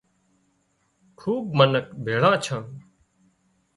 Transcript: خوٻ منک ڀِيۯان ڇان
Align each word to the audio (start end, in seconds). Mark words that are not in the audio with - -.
خوٻ 1.19 1.43
منک 1.57 1.85
ڀِيۯان 2.03 2.33
ڇان 2.43 2.63